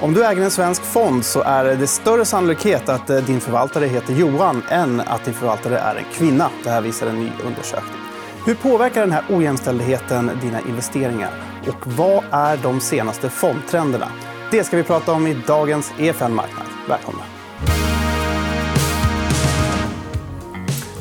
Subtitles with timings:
[0.00, 3.86] Om du äger en svensk fond så är det större sannolikhet att eh, din förvaltare
[3.86, 6.50] heter Johan än att din förvaltare är en kvinna.
[6.64, 8.00] Det här visar en ny undersökning.
[8.46, 11.30] Hur påverkar den här ojämställdheten dina investeringar?
[11.68, 14.08] Och vad är de senaste fondtrenderna?
[14.50, 16.66] Det ska vi prata om i dagens EFN Marknad.
[16.88, 17.22] Välkomna.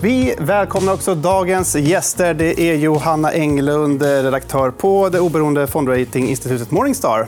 [0.02, 2.34] Vi välkomnar också dagens gäster.
[2.34, 7.28] Det är Johanna Englund, redaktör på det oberoende fondratinginstitutet Morningstar.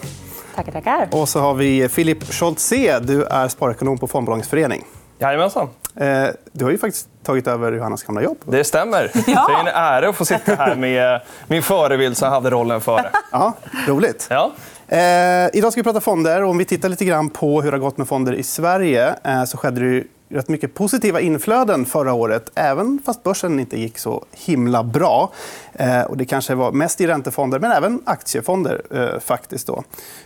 [0.55, 1.07] Tackar, tackar.
[1.11, 2.99] Och så har vi Filip Scholtze.
[2.99, 4.85] Du är sparekonom på Fondbolagens förening.
[5.19, 5.69] Jajamensan.
[5.95, 8.37] Eh, du har ju faktiskt tagit över Johannas gamla jobb.
[8.45, 9.11] Det stämmer.
[9.27, 9.47] Ja.
[9.47, 13.09] Det är en ära att få sitta här med min förebild som hade rollen före.
[13.31, 13.53] Ja,
[13.87, 14.27] roligt.
[14.29, 14.51] Ja.
[14.87, 16.43] Eh, idag ska vi prata fonder.
[16.43, 19.43] Om vi tittar lite grann på hur det har gått med fonder i Sverige eh,
[19.43, 24.25] så skedde det rätt mycket positiva inflöden förra året även fast börsen inte gick så
[24.31, 25.31] himla bra.
[25.73, 28.81] Eh, och det kanske var mest i räntefonder, men även aktiefonder.
[28.91, 29.83] Eh, faktiskt då.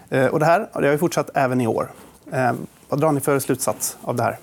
[0.09, 1.91] Eh, och det här det har fortsatt även i år.
[2.31, 2.51] Eh,
[2.89, 4.37] vad drar ni för slutsats av det här?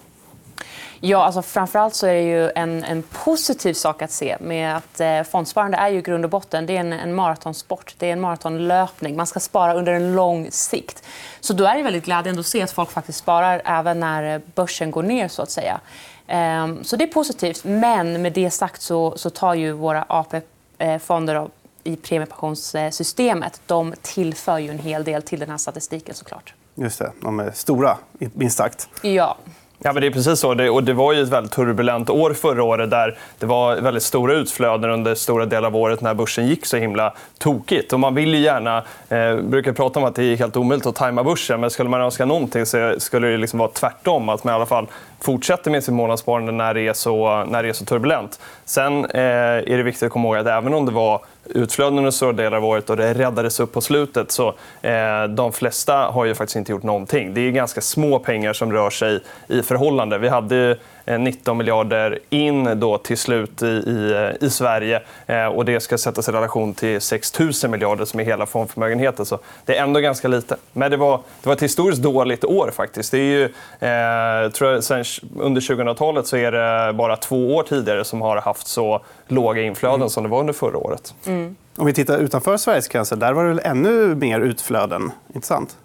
[1.03, 5.01] Ja, alltså framförallt så är det ju en, en positiv sak att se med att
[5.01, 6.67] eh, fondsparande är ju grund och botten.
[6.67, 7.95] Det är en, en maratonsport.
[7.99, 9.17] Det är en maratonlöpning.
[9.17, 11.03] Man ska spara under en lång sikt.
[11.41, 14.41] Så då är det väldigt glädjande att se att folk faktiskt sparar även när eh,
[14.55, 15.29] börsen går ner.
[15.29, 15.81] så att säga.
[16.27, 17.65] Eh, så det är positivt.
[17.65, 21.49] Men med det sagt så, så tar ju våra AP-fonder
[21.85, 26.15] i premiepensionssystemet de tillför ju en hel del till den här statistiken.
[26.15, 26.55] såklart.
[26.75, 27.13] Just det.
[27.23, 27.97] De är stora,
[28.35, 28.89] minst sagt.
[29.03, 29.37] Ja.
[29.83, 30.55] Ja, men det är precis så.
[30.55, 34.03] Det, och det var ju ett väldigt turbulent år förra året där det var väldigt
[34.03, 37.93] stora utflöden under stora delar av året när börsen gick så himla tokigt.
[37.93, 38.83] Och man vill ju gärna...
[39.09, 41.61] Eh, brukar prata om att det är helt omöjligt att tajma börsen.
[41.61, 44.29] Men skulle man önska någonting så skulle det liksom vara tvärtom.
[44.29, 44.87] Att man i alla fall
[45.21, 48.41] fortsätter med sitt månadssparande när det är så, när det är så turbulent.
[48.65, 52.11] Sen eh, är det viktigt att komma ihåg att även om det var utflöden under
[52.11, 54.49] stora delar av året och det räddades upp på slutet så
[54.83, 57.35] eh, de flesta har ju faktiskt inte gjort någonting.
[57.35, 60.19] Det är ganska små pengar som rör sig i förhållande.
[60.19, 60.77] Vi hade
[61.19, 65.03] 19 miljarder in då till slut i, i, i Sverige.
[65.27, 69.27] Eh, och det ska sättas i relation till 6 000 miljarder som är hela fondförmögenheten.
[69.27, 70.57] Så det är ändå ganska lite.
[70.73, 72.71] Men det var, det var ett historiskt dåligt år.
[72.71, 73.11] faktiskt.
[73.11, 75.05] Det är ju, eh, tror jag, sen,
[75.39, 79.97] under 2000-talet så är det bara två år tidigare som har haft så låga inflöden
[79.97, 80.09] mm.
[80.09, 81.15] som det var under förra året.
[81.27, 81.57] Mm.
[81.77, 85.13] Om vi tittar utanför Sveriges gränser, där var det väl ännu mer utflöden?
[85.35, 85.77] Inte sant?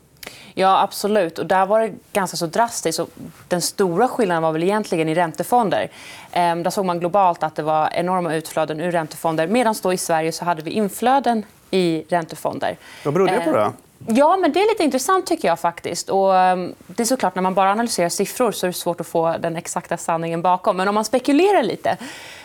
[0.58, 1.40] Ja, absolut.
[1.40, 3.00] Och där var det ganska så drastiskt.
[3.00, 3.10] Och
[3.48, 5.92] den stora skillnaden var väl egentligen i räntefonder.
[6.32, 9.48] Ehm, där såg man globalt att det var enorma utflöden ur räntefonder.
[9.48, 12.78] Medan i Sverige så hade vi inflöden i räntefonder.
[13.04, 13.52] Vad beror det på?
[13.52, 13.60] Då?
[13.60, 13.74] Ehm,
[14.08, 15.26] ja, men det är lite intressant.
[15.26, 16.10] tycker jag faktiskt.
[16.10, 19.08] Och ehm, det är såklart, När man bara analyserar siffror så är det svårt att
[19.08, 20.78] få den exakta sanningen bakom.
[20.78, 21.98] Men om man spekulerar lite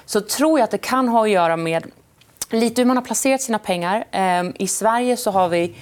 [0.06, 1.86] så tror jag att det kan ha att göra med
[2.50, 4.04] lite hur man har placerat sina pengar.
[4.58, 5.74] I Sverige så har vi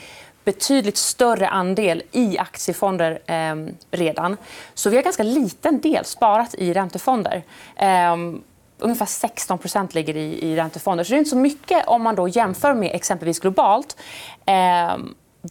[0.53, 3.54] betydligt större andel i aktiefonder eh,
[3.91, 4.36] redan.
[4.75, 7.42] Så vi har ganska liten del sparat i räntefonder.
[7.76, 8.16] Eh,
[8.78, 11.04] ungefär 16% ligger i, i räntefonder.
[11.04, 13.97] Så det är inte så mycket om man då jämför med exempelvis globalt.
[14.47, 14.97] Eh,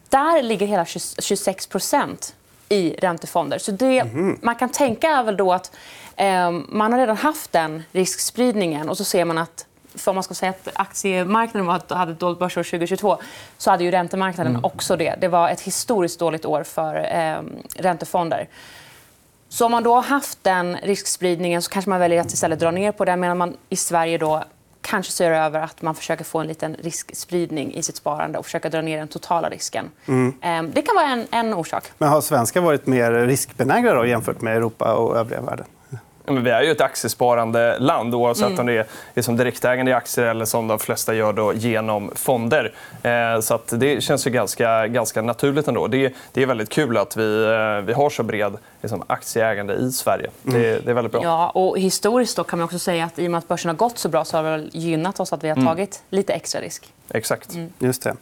[0.10, 2.34] där ligger hela 26%
[2.70, 3.58] i räntefonder.
[3.58, 4.40] Så det mm.
[4.42, 5.76] man kan tänka väl då att
[6.16, 9.66] eh, man har redan haft den riskspridningen och så ser man att
[9.98, 13.18] för om man ska säga att aktiemarknaden hade ett dåligt börsår 2022
[13.58, 14.66] så hade ju räntemarknaden mm.
[14.66, 15.16] också det.
[15.22, 17.38] Det var ett historiskt dåligt år för eh,
[17.82, 18.48] räntefonder.
[19.50, 22.72] Så om man då har haft den riskspridningen så kanske man väljer att istället dra
[22.72, 24.44] ner på den medan man i Sverige då
[24.82, 28.70] kanske ser över att man försöker få en liten riskspridning i sitt sparande och försöka
[28.70, 29.92] dra ner den totala risken.
[30.06, 30.34] Mm.
[30.42, 31.84] Ehm, det kan vara en, en orsak.
[31.98, 35.66] Men har svenskar varit mer riskbenägna jämfört med Europa och övriga världen?
[36.28, 38.60] Men vi är ju ett aktiesparande land oavsett mm.
[38.60, 42.74] om det är liksom direktägande i aktier eller som de flesta gör då genom fonder.
[43.04, 45.68] Eh, så att det känns ju ganska, ganska naturligt.
[45.68, 45.88] ändå.
[45.88, 49.92] Det, det är väldigt kul att vi, eh, vi har så bred liksom, aktieägande i
[49.92, 50.30] Sverige.
[50.48, 50.62] Mm.
[50.62, 51.24] Det, det, är väldigt bra.
[51.24, 53.98] Ja, och historiskt kan man också säga att i och med att börsen har gått
[53.98, 55.68] så bra så har det gynnat oss att vi har mm.
[55.68, 56.94] tagit lite extra risk.
[57.10, 57.54] Exakt.
[57.54, 57.70] Mm.
[57.80, 58.16] Just det.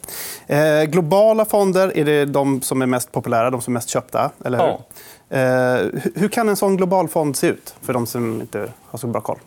[0.56, 4.32] Eh, globala fonder är det de som är mest populära, de som är mest köpta.
[4.46, 4.66] Eller hur?
[4.66, 4.80] Ja.
[5.38, 9.08] Eh, hur kan en sån global fond se ut för de som inte har så
[9.08, 9.40] bra koll?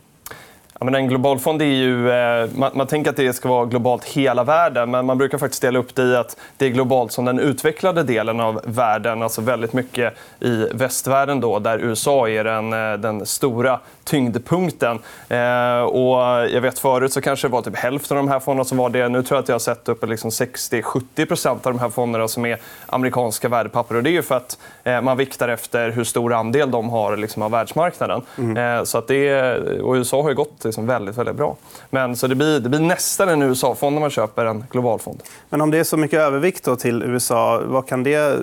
[0.81, 2.11] Ja, men en global fond är ju...
[2.11, 4.91] Eh, man, man, tänker att det ska vara globalt hela världen.
[4.91, 8.03] Men man brukar faktiskt dela upp det i att det är globalt som den utvecklade
[8.03, 9.23] delen av världen.
[9.23, 14.99] Alltså väldigt mycket i västvärlden, då, där USA är den, eh, den stora tyngdpunkten.
[15.29, 16.19] Eh, och
[16.51, 18.91] jag vet Förut så kanske det var typ hälften av de här fonderna som var
[18.91, 19.09] det.
[19.09, 22.47] Nu tror jag att jag har sett upp liksom 60-70% av de här fonderna som
[22.47, 23.95] är amerikanska värdepapper.
[23.95, 24.59] Och det är för att
[25.03, 28.23] man viktar efter hur stor andel de har liksom, av världsmarknaden.
[28.39, 28.79] Mm.
[28.79, 31.57] Eh, så att det och USA har gått liksom väldigt, väldigt bra.
[31.91, 35.23] Men, så det, blir, det blir nästan en USA-fond när man köper en global fond.
[35.49, 38.41] Men om det är så mycket övervikt då till USA, vad kan det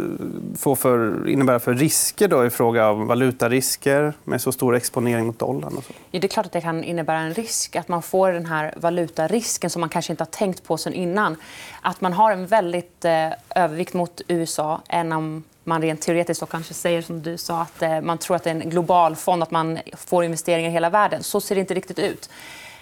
[0.60, 5.40] få för, innebära för risker då i fråga om valutarisker med så stor exponering mot
[5.40, 5.74] dollarn?
[5.78, 5.94] Och så?
[6.12, 7.76] Ja, det är klart att det kan innebära en risk.
[7.76, 11.36] Att man får den här valutarisken som man kanske inte har tänkt på sen innan.
[11.82, 16.50] Att man har en väldigt eh, övervikt mot USA än om man rent teoretiskt och
[16.50, 19.44] kanske säger som du sa att eh, man tror att det är en global fond,
[19.44, 21.24] att man får investeringar i hela världen.
[21.24, 22.30] Så ser det inte riktigt ut.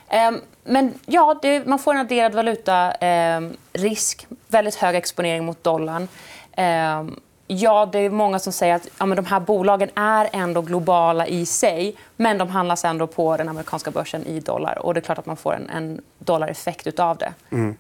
[0.10, 6.08] Ehm, men ja, det, man får en adderad valutarisk, ehm, väldigt hög exponering mot dollarn.
[6.52, 10.62] Ehm, ja, det är många som säger att ja, men de här bolagen är ändå
[10.62, 14.80] globala i sig men de handlas ändå på den amerikanska börsen i dollar.
[14.80, 17.34] Och det är klart att man får en, en dollareffekt av det.
[17.52, 17.78] Mm.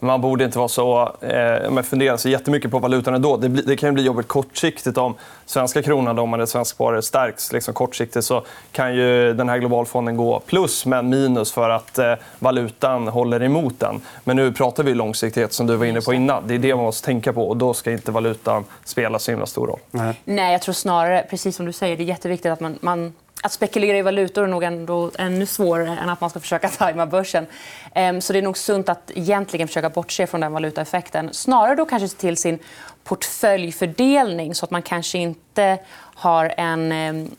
[0.00, 3.36] Man borde inte vara så, eh, fundera så jättemycket på valutan ändå.
[3.36, 5.14] Det, bli, det kan bli jobbigt kortsiktigt om
[5.46, 9.58] svenska kronan, om man är svensk sparare, stärks liksom kortsiktigt så kan ju den här
[9.58, 14.00] globalfonden gå plus men minus för att eh, valutan håller emot den.
[14.24, 16.46] Men nu pratar vi långsiktighet, som du var inne på innan.
[16.46, 17.48] Det är det man måste tänka på.
[17.48, 19.80] och Då ska inte valutan spela så himla stor roll.
[19.90, 20.20] Nej.
[20.24, 23.12] Nej, jag tror snarare, precis som du säger, det är jätteviktigt att man, man
[23.42, 27.06] att spekulera i valutor är nog ändå ännu svårare än att man ska försöka tajma
[27.06, 27.46] börsen.
[27.94, 31.28] Ehm, så det är nog sunt att egentligen försöka bortse från den valutaeffekten.
[31.32, 32.58] Snarare då kanske se till sin
[33.04, 35.78] portföljfördelning så att man kanske inte
[36.14, 37.30] har en ehm,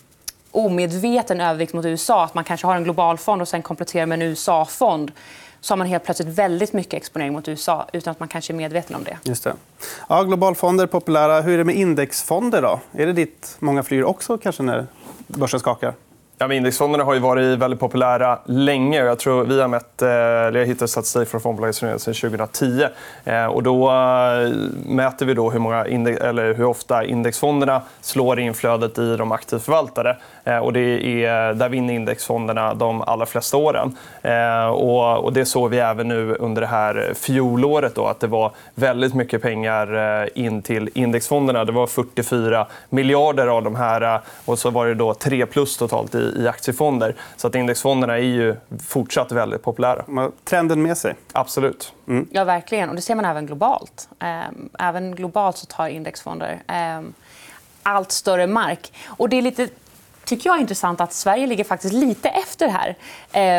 [0.52, 2.26] omedveten övervikt mot USA.
[2.26, 5.12] Att man kanske har en global fond och sen kompletterar med en USA-fond
[5.62, 8.56] så har man helt plötsligt väldigt mycket exponering mot USA utan att man kanske är
[8.56, 9.18] medveten om det.
[9.24, 9.54] Just det.
[10.10, 11.42] Ja, globalfonder är populära.
[11.42, 12.62] Hur är det med indexfonder?
[12.62, 12.80] Då?
[12.92, 14.88] Är det dit många flyr också kanske när
[15.28, 15.94] börsen skakar?
[16.40, 19.04] Ja, indexfonderna har ju varit väldigt populära länge.
[19.04, 22.88] Jag tror vi har mätt, eh, eller jag hittade statistik från Fondbolaget sedan 2010.
[23.26, 24.50] Eh, och då eh,
[24.86, 29.64] mäter vi då hur, många index, eller hur ofta indexfonderna slår inflödet i de aktivt
[29.64, 30.18] förvaltade.
[30.62, 33.98] Och det är, där vinner indexfonderna de allra flesta åren.
[35.22, 37.96] Och det såg vi även nu under det här fjolåret.
[37.96, 41.66] Då, att det var väldigt mycket pengar in till indexfonderna.
[41.66, 44.22] Det var 44 miljarder av de här.
[44.46, 47.16] Och så var det då 3 plus totalt i i, aktiefonder.
[47.36, 48.56] Så att indexfonderna är ju
[48.88, 50.32] fortsatt väldigt populära.
[50.44, 51.16] Trenden med sig.
[51.32, 51.94] Absolut.
[52.08, 52.28] Mm.
[52.32, 52.90] Ja, verkligen.
[52.90, 54.10] Och det ser man även globalt.
[54.20, 57.14] Ehm, även globalt så tar indexfonder ehm,
[57.84, 58.94] allt större mark.
[59.08, 59.70] Och det är lite
[60.28, 62.96] tycker jag är intressant att Sverige ligger faktiskt lite efter här.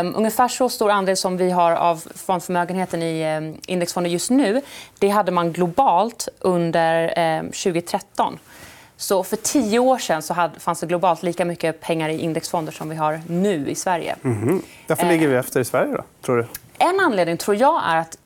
[0.00, 4.60] Um, ungefär så stor andel som vi har av fondförmögenheten i um, indexfonder just nu
[4.98, 7.04] det hade man globalt under
[7.40, 8.38] um, 2013.
[9.00, 12.72] Så för tio år sedan så hade, fanns det globalt lika mycket pengar i indexfonder
[12.72, 14.16] som vi har nu i Sverige.
[14.24, 14.62] Mm.
[14.86, 15.92] Varför ligger vi eh, efter i Sverige?
[15.92, 16.46] Då, tror du?
[16.78, 18.18] En anledning tror jag är att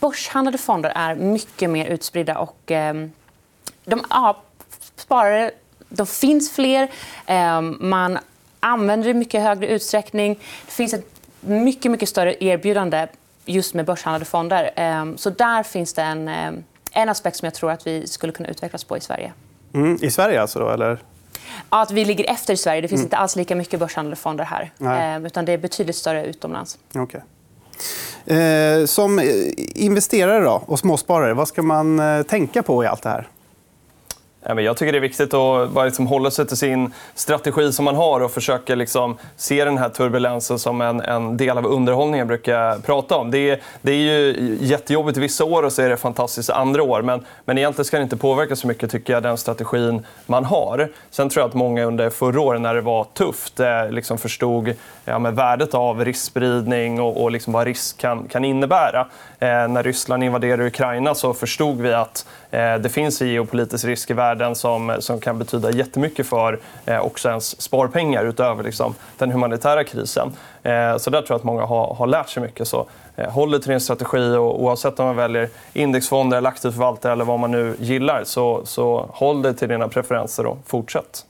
[0.00, 2.38] börshandlade fonder är mycket mer utspridda.
[2.38, 2.94] Och, eh,
[3.84, 4.42] de, ja,
[4.96, 5.50] sparare,
[5.88, 6.88] de finns fler.
[7.26, 8.18] Eh, man
[8.60, 10.38] använder det i mycket högre utsträckning.
[10.66, 11.06] Det finns ett
[11.40, 13.06] mycket, mycket större erbjudande
[13.44, 14.70] just med börshandlade fonder.
[14.76, 16.52] Eh, så där finns det en, eh,
[16.92, 19.32] en aspekt som jag tror att vi skulle kunna utvecklas på i Sverige.
[19.74, 20.58] Mm, I Sverige alltså?
[20.58, 20.98] Då, eller?
[21.68, 22.80] att vi ligger efter i Sverige.
[22.80, 23.06] Det finns mm.
[23.06, 24.70] inte alls lika mycket börshandlade fonder här.
[25.16, 26.78] Eh, utan det är betydligt större utomlands.
[26.94, 27.20] Okay.
[28.36, 29.20] Eh, som
[29.74, 33.28] investerare då, och småsparare, vad ska man eh, tänka på i allt det här?
[34.44, 37.96] Jag tycker det är viktigt att bara liksom hålla sig till sin strategi som man
[37.96, 42.28] har och försöka liksom se den här turbulensen som en, en del av underhållningen jag
[42.28, 43.30] brukar prata om.
[43.30, 47.02] Det är, det är ju jättejobbigt vissa år och så är det fantastiskt andra år.
[47.02, 50.88] Men, men egentligen ska det inte påverka så mycket, tycker jag, den strategin man har.
[51.10, 54.74] Sen tror jag att många under förra året, när det var tufft, eh, liksom förstod
[55.04, 59.00] ja, med värdet av riskspridning och, och liksom vad risk kan, kan innebära.
[59.38, 64.54] Eh, när Ryssland invaderade Ukraina så förstod vi att det finns geopolitisk risk i världen
[64.54, 70.32] som, som kan betyda jättemycket för eh, också ens sparpengar utöver liksom, den humanitära krisen.
[70.62, 72.68] Eh, så där tror jag att många har, har lärt sig mycket.
[72.68, 77.12] Så, eh, håll till din strategi och oavsett om man väljer indexfonder, eller aktiv förvaltare
[77.12, 81.26] eller vad man nu gillar så, så håll dig till dina preferenser och fortsätt.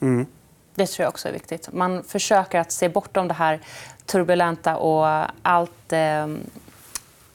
[0.00, 0.26] Mm.
[0.74, 1.68] Det tror jag också är viktigt.
[1.72, 3.60] Man försöker att se bortom det här
[4.06, 6.26] turbulenta och allt eh,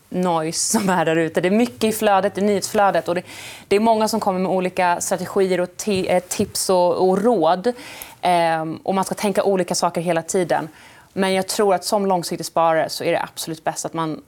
[0.10, 1.42] noise som är där ute.
[1.42, 3.08] Det är mycket i flödet, i nyhetsflödet.
[3.08, 3.22] Och det,
[3.68, 7.68] det är många som kommer med olika strategier, och eh, tips och, och råd.
[8.22, 10.68] Eh, och man ska tänka olika saker hela tiden.
[11.14, 14.22] Men jag tror att som långsiktig sparare så är det absolut bäst att man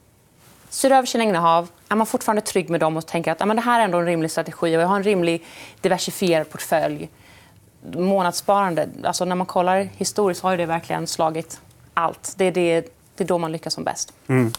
[0.68, 1.68] ser över sina innehav.
[1.88, 3.98] Är man fortfarande trygg med dem och tänker att ja, men det här är ändå
[3.98, 5.44] en rimlig strategi och jag har en rimlig
[5.80, 7.08] diversifierad portfölj
[7.82, 11.60] månadssparande, alltså när man kollar historiskt har det verkligen slagit
[11.94, 12.34] allt.
[12.36, 12.80] Det är, det,
[13.16, 14.12] det är då man lyckas som bäst.
[14.26, 14.52] Mm.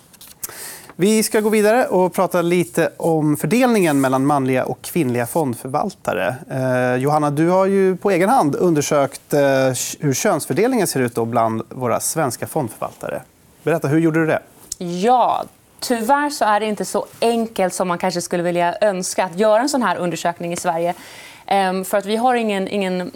[0.96, 6.36] Vi ska gå vidare och prata lite om fördelningen mellan manliga och kvinnliga fondförvaltare.
[6.52, 9.40] Eh, Johanna, du har ju på egen hand undersökt eh,
[10.00, 13.22] hur könsfördelningen ser ut bland våra svenska fondförvaltare.
[13.64, 14.40] Berätta, hur gjorde du det?
[14.78, 15.44] Ja,
[15.80, 19.62] tyvärr så är det inte så enkelt som man kanske skulle vilja önska att göra
[19.62, 20.94] en sån här undersökning i Sverige.
[21.46, 23.12] Ehm, för att vi har ingen, ingen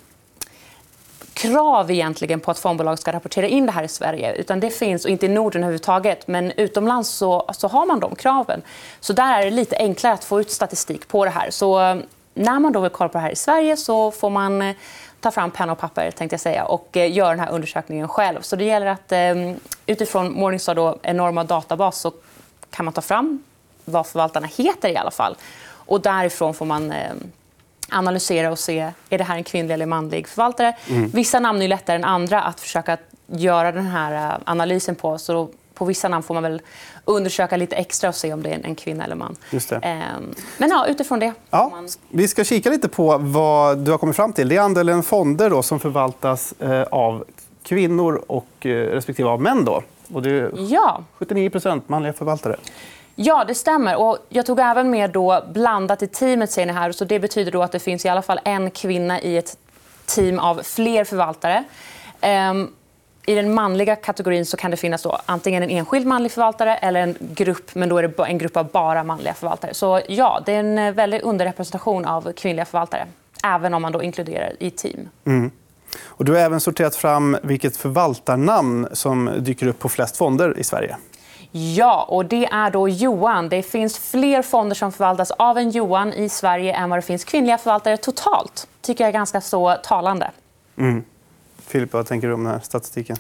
[1.35, 4.33] krav egentligen på att fondbolag ska rapportera in det här i Sverige.
[4.33, 6.27] Utan det finns, och inte i Norden överhuvudtaget.
[6.27, 8.61] Men utomlands så, så har man de kraven.
[8.99, 11.49] Så där är det lite enklare att få ut statistik på det här.
[11.49, 11.97] Så eh,
[12.33, 14.75] när man då vill kolla på det här i Sverige så får man eh,
[15.19, 18.41] ta fram penna och papper tänkte jag säga, och eh, göra den här undersökningen själv.
[18.41, 19.13] Så det gäller att
[19.85, 22.11] utifrån Morningstar då, enorma databas så
[22.69, 23.43] kan man ta fram
[23.85, 25.35] vad förvaltarna heter i alla fall.
[25.67, 26.93] Och därifrån får man
[27.89, 30.75] analysera och se är det här en kvinnlig eller manlig förvaltare.
[30.89, 31.09] Mm.
[31.09, 35.17] Vissa namn är lättare än andra att försöka göra den här eh, analysen på.
[35.17, 36.61] Så på vissa namn får man väl
[37.05, 39.35] undersöka lite extra och se om det är en kvinna eller man.
[39.51, 39.71] Just.
[39.71, 41.33] Ehm, men ja, utifrån det.
[41.49, 41.89] Ja, man...
[42.09, 44.49] Vi ska kika lite på vad du har kommit fram till.
[44.49, 47.23] Det är andelen fonder då som förvaltas eh, av
[47.63, 49.65] kvinnor och eh, respektive av män.
[49.65, 49.83] Då.
[50.13, 51.03] Och det är ja.
[51.19, 52.55] 79% manliga förvaltare.
[53.15, 53.95] Ja, det stämmer.
[53.95, 56.51] Och jag tog även med då blandat i teamet.
[56.51, 56.91] Ser ni här.
[56.91, 59.57] Så det betyder då att det finns i alla fall en kvinna i ett
[60.05, 61.63] team av fler förvaltare.
[62.21, 62.69] Ehm,
[63.25, 67.01] i den manliga kategorin så kan det finnas då antingen en enskild manlig förvaltare eller
[67.01, 69.73] en grupp, men då är det en grupp av bara manliga förvaltare.
[69.73, 73.07] Så ja, det är en eh, väldig underrepresentation av kvinnliga förvaltare,
[73.43, 75.09] även om man då inkluderar i team.
[75.25, 75.51] Mm.
[76.03, 80.63] Och du har även sorterat fram vilket förvaltarnamn som dyker upp på flest fonder i
[80.63, 80.97] Sverige.
[81.57, 83.49] Ja, och det är då Johan.
[83.49, 87.23] Det finns fler fonder som förvaltas av en Johan i Sverige än vad det finns
[87.23, 88.67] kvinnliga förvaltare totalt.
[88.81, 90.31] tycker jag är ganska så talande.
[90.77, 91.03] Mm.
[91.57, 93.17] Filip, vad tänker du om den här statistiken?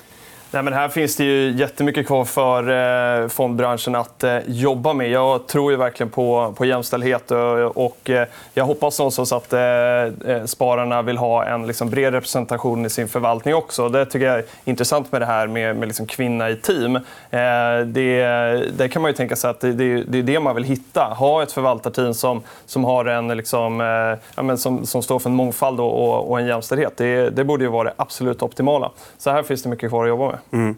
[0.51, 5.09] Nej, men här finns det ju jättemycket kvar för eh, fondbranschen att eh, jobba med.
[5.09, 9.59] Jag tror ju verkligen på, på jämställdhet och, och eh, jag hoppas någonstans att eh,
[9.61, 13.89] eh, spararna vill ha en liksom, bred representation i sin förvaltning också.
[13.89, 16.95] Det tycker jag är intressant med det här med, med liksom, kvinna i team.
[16.95, 17.01] Eh,
[17.85, 18.23] det,
[18.77, 21.03] det kan man ju tänka sig att det, det, det, är det man vill hitta.
[21.03, 23.79] Ha ett förvaltarteam som, som, har en, liksom,
[24.35, 26.97] ja, men som, som står för en mångfald och, och, och en jämställdhet.
[26.97, 28.91] Det, det borde ju vara det absolut optimala.
[29.17, 30.34] Så här finns det mycket kvar att jobba med.
[30.51, 30.75] Mm.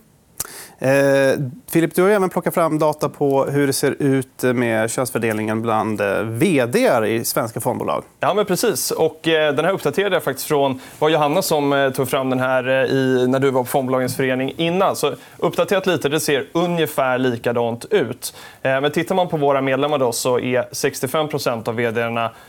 [0.80, 1.40] Eh,
[1.72, 6.02] Filip, du har även plockat fram data på hur det ser ut med könsfördelningen bland
[6.02, 8.04] eh, vd i svenska fondbolag.
[8.20, 8.92] Ja, men precis.
[8.92, 12.40] Och, eh, den här uppdaterade jag faktiskt från var Johanna som eh, tog fram den
[12.40, 14.96] här eh, i, när du var på Fondbolagens förening innan.
[14.96, 18.36] Så uppdaterat lite, det ser ungefär likadant ut.
[18.62, 22.02] Eh, men tittar man på våra medlemmar då, så är 65% av vd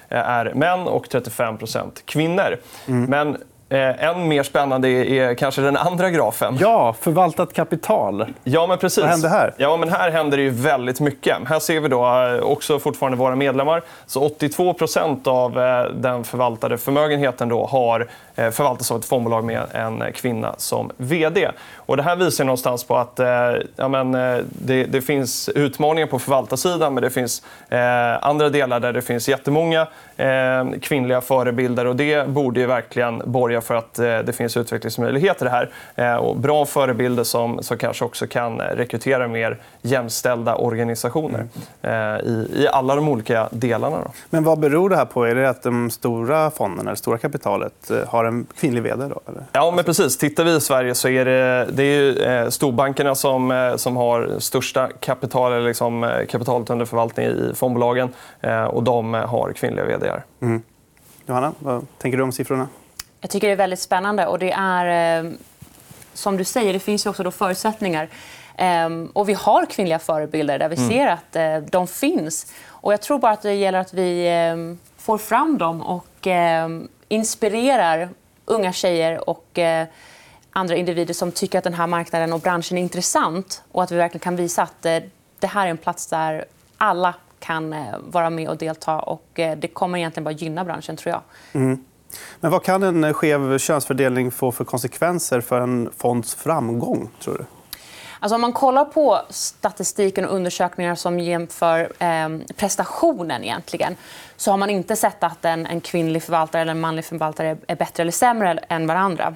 [0.09, 2.57] är män och 35% kvinnor.
[2.87, 3.05] Mm.
[3.11, 3.37] Men
[3.71, 6.57] Eh, än mer spännande är kanske den andra grafen.
[6.61, 8.27] Ja, förvaltat kapital.
[8.45, 9.03] Ja, men precis.
[9.03, 9.55] Vad händer här?
[9.57, 11.37] Ja, men här händer det ju väldigt mycket.
[11.49, 13.83] Här ser vi då eh, också fortfarande våra medlemmar.
[14.07, 18.07] Så 82% av eh, den förvaltade förmögenheten då har
[18.39, 21.51] Eh, förvaltas av ett fondbolag med en kvinna som vd.
[21.77, 23.27] Och det här visar någonstans på att eh,
[23.77, 28.81] ja, men, eh, det, det finns utmaningar på förvaltarsidan men det finns eh, andra delar
[28.81, 31.87] där det finns jättemånga eh, kvinnliga förebilder.
[31.87, 35.71] Och det borde ju verkligen borga för att eh, det finns utvecklingsmöjligheter här.
[35.95, 41.47] Eh, och bra förebilder som, som kanske också kan rekrytera mer jämställda organisationer
[41.83, 42.21] mm.
[42.27, 43.97] i, i alla de olika delarna.
[43.97, 44.11] Då.
[44.31, 45.25] Men vad beror det här på?
[45.25, 49.05] Är det att de stora fonderna, det stora kapitalet, har en kvinnlig vd?
[49.09, 49.45] Då, eller?
[49.53, 50.19] Ja, men precis.
[50.19, 55.53] Tittar vi i Sverige så är det, det är storbankerna som, som har största kapital,
[55.53, 58.09] eller liksom, kapitalet under förvaltning i fondbolagen.
[58.69, 60.13] Och de har kvinnliga vd.
[60.43, 60.63] Mm.
[61.27, 62.69] Johanna, vad tänker du om siffrorna?
[63.21, 64.27] Jag tycker det är väldigt spännande.
[64.27, 65.31] och det är, eh,
[66.13, 68.09] Som du säger, det finns ju också då förutsättningar.
[68.57, 70.89] Ehm, och vi har kvinnliga förebilder där vi mm.
[70.89, 72.53] ser att eh, de finns.
[72.69, 76.89] Och jag tror bara att det gäller att vi ehm, får fram dem och ehm,
[77.09, 78.09] inspirerar
[78.45, 79.87] unga tjejer och eh,
[80.51, 83.63] andra individer som tycker att den här marknaden och branschen är intressant.
[83.73, 84.99] Och att vi verkligen kan visa att eh,
[85.39, 86.45] det här är en plats där
[86.79, 89.01] alla kan eh, vara med och delta.
[89.01, 91.23] Och det kommer egentligen bara gynna branschen, tror jag.
[91.53, 91.85] Mm.
[92.41, 97.11] Men vad kan en skev könsfördelning få för konsekvenser för en fonds framgång?
[97.21, 97.45] tror du?
[98.21, 103.97] Alltså om man kollar på statistiken och undersökningar som jämför eh, prestationen egentligen,
[104.37, 107.77] så har man inte sett att en, en kvinnlig förvaltare eller en manlig förvaltare är
[107.77, 109.35] bättre eller sämre än varandra.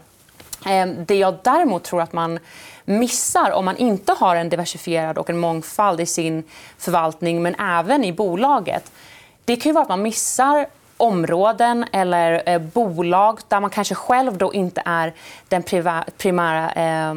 [0.66, 2.38] Eh, det jag däremot tror att man
[2.84, 6.44] missar om man inte har en diversifierad och en mångfald i sin
[6.78, 8.92] förvaltning men även i bolaget
[9.44, 14.38] det kan ju vara att man missar områden eller eh, bolag där man kanske själv
[14.38, 15.12] då inte är
[15.48, 15.62] den
[16.16, 17.14] primära eh,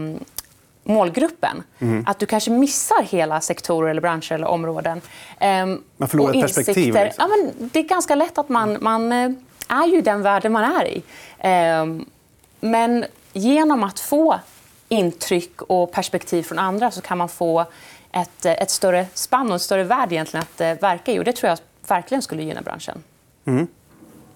[0.85, 1.63] målgruppen.
[1.79, 2.03] Mm.
[2.07, 5.01] Att du kanske missar hela sektorer, eller branscher eller områden.
[5.41, 6.93] Um, man förlorar ett perspektiv.
[6.93, 7.11] Liksom.
[7.17, 9.31] Ja, men det är ganska lätt att man, man eh,
[9.67, 11.03] är ju den världen man är i.
[11.81, 12.05] Um,
[12.59, 14.39] men genom att få
[14.89, 17.65] intryck och perspektiv från andra så kan man få
[18.11, 21.19] ett, ett större spann och en större värld egentligen att uh, verka i.
[21.19, 23.03] Och det tror jag verkligen skulle gynna branschen.
[23.45, 23.67] Mm.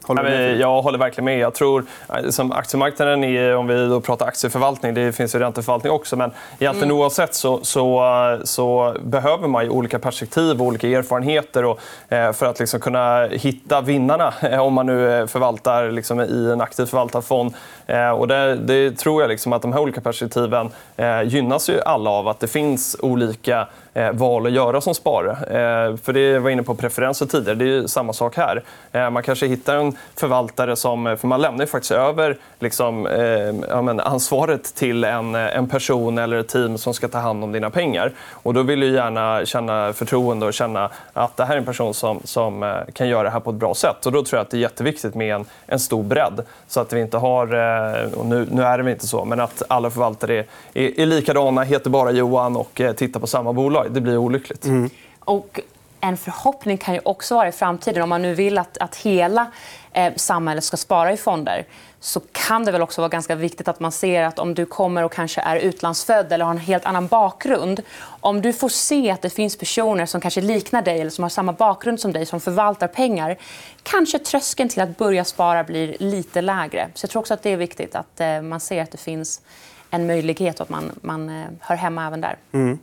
[0.09, 0.59] Håller med?
[0.59, 1.39] Jag håller verkligen med.
[1.39, 5.91] Jag tror, eh, som aktiemarknaden, är, om vi då pratar aktieförvaltning, det finns ju ränteförvaltning
[5.93, 7.01] också, men egentligen mm.
[7.01, 12.59] oavsett så, så, så, behöver man olika perspektiv och olika erfarenheter och, eh, för att
[12.59, 17.53] liksom kunna hitta vinnarna eh, om man nu förvaltar liksom, i en aktivt förvaltad fond.
[17.89, 21.81] Eh, och det, det tror jag liksom att de här olika perspektiven eh, gynnas ju
[21.81, 25.31] alla av att det finns olika eh, val att göra som sparare.
[25.31, 27.55] Eh, för det var inne på preferenser tidigare.
[27.55, 28.63] Det är samma sak här.
[28.91, 31.07] Eh, man kanske hittar en förvaltare som...
[31.07, 35.67] Eh, för man lämnar ju faktiskt över liksom, eh, ja, men, ansvaret till en, en
[35.69, 38.11] person eller ett team som ska ta hand om dina pengar.
[38.31, 41.93] Och då vill du gärna känna förtroende och känna att det här är en person
[41.93, 44.05] som, som kan göra det här på ett bra sätt.
[44.05, 46.41] Och då tror jag att det är jätteviktigt med en, en stor bredd.
[46.67, 47.78] Så att vi inte har...
[47.79, 51.05] Eh, och nu, nu är det inte så, men att alla förvaltare är, är, är
[51.05, 54.65] likadana, heter bara Johan och tittar på samma bolag det blir olyckligt.
[54.65, 54.89] Mm.
[55.19, 55.59] Och
[56.01, 59.51] en förhoppning kan ju också vara i framtiden, om man nu vill att, att hela
[59.93, 61.65] eh, samhället ska spara i fonder
[61.99, 65.03] så kan det väl också vara ganska viktigt att man ser att om du kommer
[65.03, 67.81] och kanske är utlandsfödd eller har en helt annan bakgrund.
[68.01, 71.29] Om du får se att det finns personer som kanske liknar dig eller som har
[71.29, 73.37] samma bakgrund som dig som förvaltar pengar
[73.83, 76.89] kanske tröskeln till att börja spara blir lite lägre.
[76.93, 79.41] Så jag tror också att det är viktigt att eh, man ser att det finns
[79.89, 82.37] en möjlighet och att man, man eh, hör hemma även där.
[82.51, 82.79] Mm.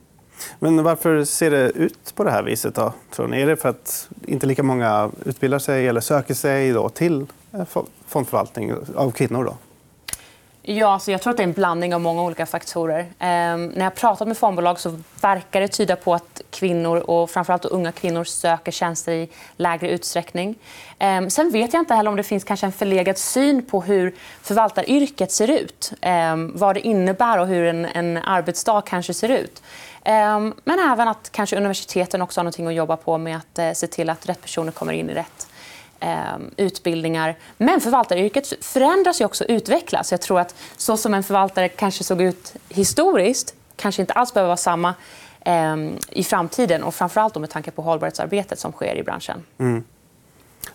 [0.58, 2.74] Men varför ser det ut på det här viset?
[2.74, 3.40] Då, tror ni?
[3.40, 7.64] Är det för att inte lika många utbildar sig eller söker sig då till eh,
[8.06, 9.44] fondförvaltning av kvinnor?
[9.44, 9.56] Då?
[10.68, 13.00] Ja, så jag tror att det är en blandning av många olika faktorer.
[13.00, 13.06] Eh,
[13.56, 17.92] när jag pratat med fondbolag så verkar det tyda på att kvinnor, och framförallt unga
[17.92, 20.54] kvinnor, söker tjänster i lägre utsträckning.
[20.98, 24.14] Eh, sen vet jag inte heller om det finns kanske en förlegad syn på hur
[24.42, 25.92] förvaltaryrket ser ut.
[26.00, 29.62] Eh, vad det innebär och hur en, en arbetsdag kanske ser ut.
[30.04, 33.72] Ehm, men även att kanske universiteten också har något att jobba på med att eh,
[33.72, 35.48] se till att rätt personer kommer in i rätt
[36.00, 37.36] Ehm, utbildningar.
[37.58, 40.10] Men förvaltaryrket förändras ju också och utvecklas.
[40.10, 44.48] Jag tror att så som en förvaltare kanske såg ut historiskt kanske inte alls behöver
[44.48, 44.94] vara samma
[45.40, 46.82] ehm, i framtiden.
[46.82, 49.42] och Framförallt med tanke på hållbarhetsarbetet som sker i branschen.
[49.58, 49.84] Mm.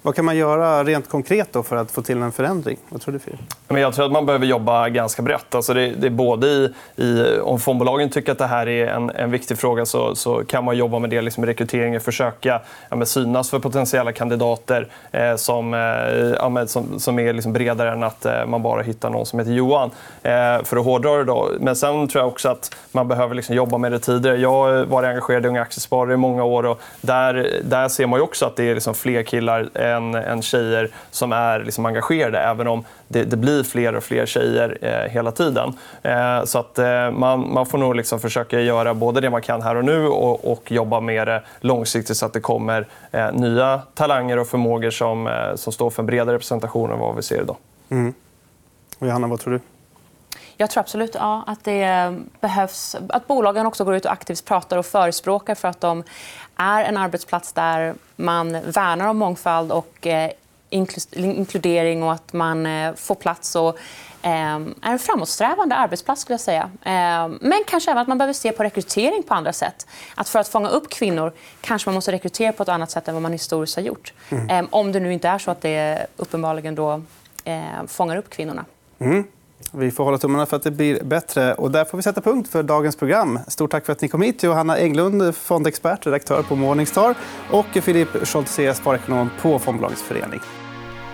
[0.02, 2.78] Vad kan man göra rent konkret då för att få till en förändring?
[2.89, 3.39] Vad tror du, Filip?
[3.67, 5.56] Jag tror att man behöver jobba ganska brett.
[5.56, 9.10] Alltså det, det är både i, i, om fondbolagen tycker att det här är en,
[9.10, 13.06] en viktig fråga så, så kan man jobba med det liksom rekrytering och försöka ja,
[13.06, 18.26] synas för potentiella kandidater eh, som, eh, ja, som, som är liksom bredare än att
[18.26, 19.91] eh, man bara hittar någon som heter Johan.
[20.24, 21.24] Eh, för att hårdra det.
[21.24, 21.52] Då.
[21.60, 24.38] Men sen tror jag också att man behöver liksom jobba med det tidigare.
[24.38, 26.65] Jag har varit engagerad i Unga Aktiesparare i många år.
[26.65, 30.90] Och där, där ser man också att det är liksom fler killar än, än tjejer
[31.12, 35.32] som är liksom engagerade även om det, det blir fler och fler tjejer eh, hela
[35.32, 35.74] tiden.
[36.02, 39.62] Eh, så att, eh, man, man får nog liksom försöka göra både det man kan
[39.62, 43.82] här och nu och, och jobba med det långsiktigt så att det kommer eh, nya
[43.94, 47.42] talanger och förmågor som, eh, som står för en bredare representation än vad vi ser
[47.42, 47.58] idag.
[47.90, 48.14] Mm.
[49.00, 49.60] Och Johanna, vad tror du?
[50.62, 54.78] Jag tror absolut ja, att det behövs att bolagen också går ut och aktivt pratar
[54.78, 56.04] och förespråkar för att de
[56.56, 60.32] är en arbetsplats där man värnar om mångfald och eh,
[60.69, 63.78] inkludering och att man eh, får plats och
[64.21, 66.21] eh, är en framåtsträvande arbetsplats.
[66.21, 66.69] skulle jag säga.
[67.41, 69.88] Men kanske även att man behöver se på rekrytering på andra sätt.
[70.15, 73.13] Att för att fånga upp kvinnor kanske man måste rekrytera på ett annat sätt än
[73.13, 74.13] vad man historiskt har gjort.
[74.30, 74.67] Mm.
[74.71, 77.02] Om det nu inte är så att det uppenbarligen då
[77.88, 78.65] fångar upp kvinnorna.
[79.00, 79.24] Mm.
[79.71, 81.54] Vi får hålla tummarna för att det blir bättre.
[81.54, 83.39] Och där får vi sätta punkt för dagens program.
[83.47, 84.43] Stort tack för att ni kom hit.
[84.43, 87.15] Johanna Englund, fondexpert, redaktör på Morningstar
[87.52, 90.39] och Filip Scholtze, sparekonom på Fondbolagens förening.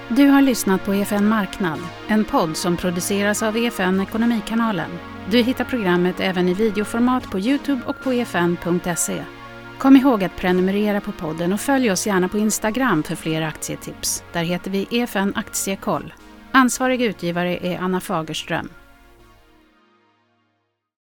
[0.10, 4.89] Du har lyssnat på EFN Marknad, en podd som produceras av EFN Ekonomikanalen.
[5.29, 9.23] Du hittar programmet även i videoformat på Youtube och på efn.se.
[9.79, 14.23] Kom ihåg att prenumerera på podden och följ oss gärna på Instagram för fler aktietips.
[14.33, 16.13] Där heter vi EFN Aktiekoll.
[16.51, 18.69] Ansvarig utgivare är Anna Fagerström.